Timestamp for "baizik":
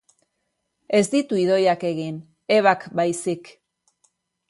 3.01-3.57